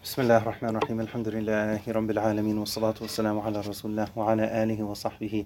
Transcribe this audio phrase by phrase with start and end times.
[0.00, 4.83] بسم الله الرحمن الرحيم الحمد لله رب العالمين والصلاة والسلام على رسول الله وعلى آله
[4.83, 5.45] وصحبه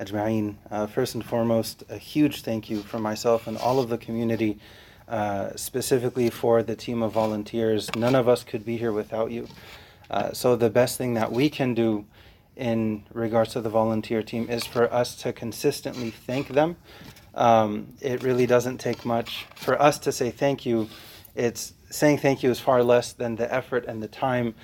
[0.00, 0.54] أجمعين.
[0.70, 4.58] Uh, first and foremost, a huge thank you from myself and all of the community,
[5.08, 7.94] uh, specifically for the team of volunteers.
[7.94, 9.48] None of us could be here without you.
[10.10, 12.06] Uh, so the best thing that we can do
[12.56, 16.76] in regards to the volunteer team is for us to consistently thank them.
[17.34, 20.88] Um, it really doesn't take much for us to say thank you.
[21.34, 24.54] It's saying thank you is far less than the effort and the time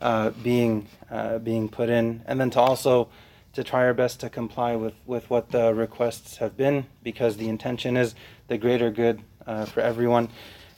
[0.00, 3.08] uh, being uh, being put in, and then to also
[3.52, 7.48] to try our best to comply with, with what the requests have been, because the
[7.48, 8.14] intention is
[8.48, 10.28] the greater good uh, for everyone.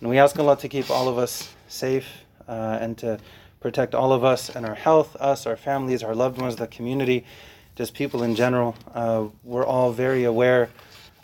[0.00, 2.08] And we ask Allah to keep all of us safe
[2.48, 3.18] uh, and to
[3.60, 7.24] protect all of us and our health, us, our families, our loved ones, the community,
[7.76, 8.74] just people in general.
[8.94, 10.70] Uh, we're all very aware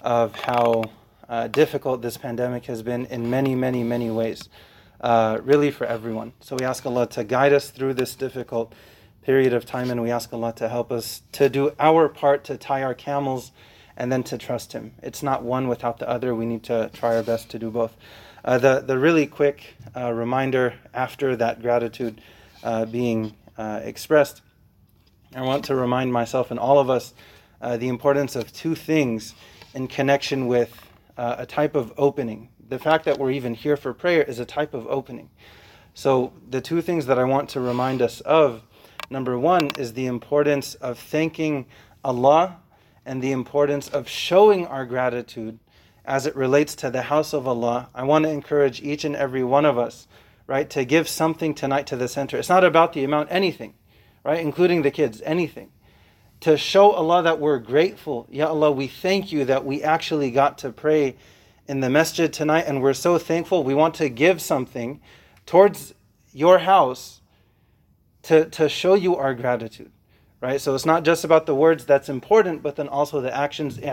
[0.03, 0.85] of how
[1.29, 4.49] uh, difficult this pandemic has been in many, many, many ways,
[5.01, 6.33] uh, really for everyone.
[6.41, 8.75] So we ask Allah to guide us through this difficult
[9.23, 12.57] period of time, and we ask Allah to help us to do our part to
[12.57, 13.53] tie our camels
[13.97, 14.95] and then to trust Him.
[15.03, 16.35] It's not one without the other.
[16.35, 17.95] We need to try our best to do both.
[18.45, 22.21] Uh, the, the really quick uh, reminder after that gratitude
[22.63, 24.41] uh, being expressed,
[25.35, 27.13] I want to remind myself and all of us
[27.61, 29.35] the importance of two things
[29.75, 30.88] in connection with
[31.19, 32.49] uh, a type of opening.
[32.69, 35.31] The fact that we're even here for prayer is a type of opening.
[35.93, 38.63] So, the two things that I want to remind us of
[39.11, 41.67] number one is the importance of thanking
[42.05, 42.59] Allah
[43.05, 45.59] and the importance of showing our gratitude
[46.05, 47.89] as it relates to the house of Allah.
[47.95, 50.07] I want to encourage each and every one of us,
[50.47, 52.39] right, to give something tonight to the center.
[52.39, 53.75] It's not about the amount, anything,
[54.25, 55.71] right, including the kids, anything
[56.41, 58.27] to show Allah that we're grateful.
[58.31, 61.17] Ya Allah, we thank you that we actually got to pray
[61.67, 63.65] in the masjid tonight and we're so thankful.
[63.65, 65.01] We want to give something
[65.47, 65.95] towards
[66.33, 67.21] your house
[68.23, 69.91] to, to show you our gratitude.
[70.41, 70.61] Right?
[70.61, 73.79] So it's not just about the words that's important, but then also the actions.
[73.83, 73.87] If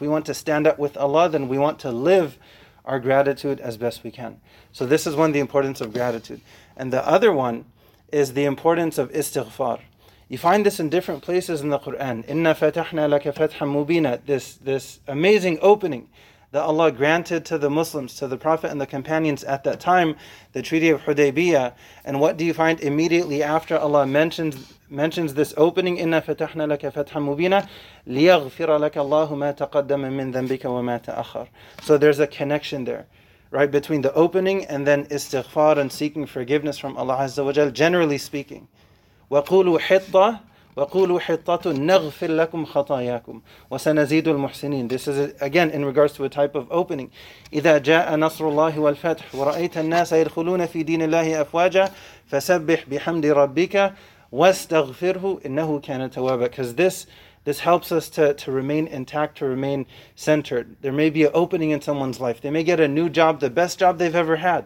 [0.00, 2.38] we want to stand up with Allah, then we want to live
[2.84, 4.40] our gratitude as best we can.
[4.72, 6.42] So this is one, the importance of gratitude.
[6.76, 7.64] And the other one,
[8.12, 9.80] is the importance of istighfar.
[10.28, 12.26] You find this in different places in the Quran.
[12.26, 14.20] Inna fatahna laka fathan mubina.
[14.24, 16.08] This, this amazing opening
[16.52, 20.16] that Allah granted to the Muslims, to the Prophet and the companions at that time,
[20.52, 21.74] the Treaty of Hudaybiyah.
[22.04, 25.96] And what do you find immediately after Allah mentions mentions this opening?
[25.98, 27.68] Inna fatahna laka fathan mubina
[28.06, 31.48] laka Allahu ma taqaddama min dhanbika wa ma ta'akhar.
[31.82, 33.06] So there's a connection there
[33.51, 37.71] right, between the opening and then istighfar and seeking forgiveness from Allah Azza wa Jal,
[37.71, 38.67] generally speaking.
[39.31, 40.39] وَقُولُوا حِطَّةٌ
[40.77, 43.41] وَقُولُوا حِطَّةٌ نَغْفِرْ لَكُمْ خَطَايَاكُمْ
[43.71, 47.09] وَسَنَزِيدُ الْمُحْسِنِينَ This is again in regards to a type of opening.
[47.51, 51.91] إِذَا جَاءَ نَصْرُ اللَّهِ وَالْفَتْحُ وَرَأَيْتَ النَّاسَ يَدْخُلُونَ فِي دِينِ اللَّهِ أَفْوَاجًا
[52.27, 53.93] فَسَبِّحْ بِحَمْدِ رَبِّكَ
[54.31, 57.07] وَاسْتَغْفِرْهُ إِنَّهُ كَانَ تَوَّابًا Because this
[57.44, 60.76] this helps us to, to remain intact, to remain centered.
[60.80, 62.40] There may be an opening in someone's life.
[62.40, 64.64] They may get a new job, the best job they've ever had,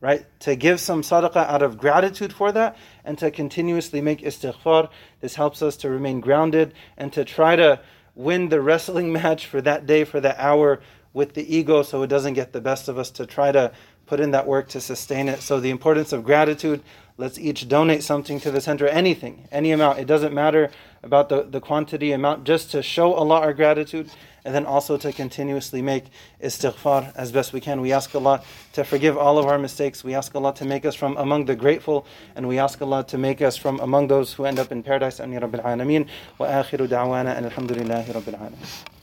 [0.00, 0.26] right?
[0.40, 4.90] To give some sadaqah out of gratitude for that and to continuously make istighfar.
[5.20, 7.80] This helps us to remain grounded and to try to
[8.16, 10.80] win the wrestling match for that day, for that hour
[11.12, 13.72] with the ego so it doesn't get the best of us, to try to
[14.06, 15.40] put in that work to sustain it.
[15.40, 16.82] So the importance of gratitude,
[17.20, 19.98] let's each donate something to the center, anything, any amount.
[19.98, 20.70] It doesn't matter
[21.02, 24.10] about the, the quantity amount, just to show Allah our gratitude
[24.44, 26.04] and then also to continuously make
[26.42, 27.82] istighfar as best we can.
[27.82, 28.42] We ask Allah
[28.72, 30.02] to forgive all of our mistakes.
[30.02, 33.18] We ask Allah to make us from among the grateful and we ask Allah to
[33.18, 35.20] make us from among those who end up in paradise.
[35.20, 36.08] Alameen.
[36.38, 38.99] Wa akhiru da'wana and alhamdulillahi Rabbil Alameen.